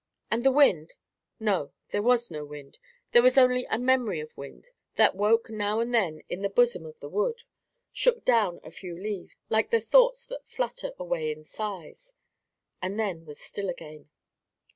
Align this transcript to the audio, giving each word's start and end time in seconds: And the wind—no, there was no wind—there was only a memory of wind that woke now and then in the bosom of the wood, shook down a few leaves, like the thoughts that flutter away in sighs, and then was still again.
And 0.31 0.43
the 0.43 0.51
wind—no, 0.51 1.73
there 1.89 2.01
was 2.01 2.31
no 2.31 2.43
wind—there 2.43 3.21
was 3.21 3.37
only 3.37 3.65
a 3.69 3.77
memory 3.77 4.19
of 4.19 4.35
wind 4.35 4.69
that 4.95 5.15
woke 5.15 5.51
now 5.51 5.79
and 5.79 5.93
then 5.93 6.23
in 6.27 6.41
the 6.41 6.49
bosom 6.49 6.87
of 6.87 6.99
the 7.01 7.07
wood, 7.07 7.43
shook 7.93 8.25
down 8.25 8.59
a 8.63 8.71
few 8.71 8.97
leaves, 8.97 9.35
like 9.49 9.69
the 9.69 9.79
thoughts 9.79 10.25
that 10.25 10.47
flutter 10.47 10.93
away 10.97 11.31
in 11.31 11.43
sighs, 11.43 12.13
and 12.81 12.99
then 12.99 13.25
was 13.25 13.39
still 13.39 13.69
again. 13.69 14.09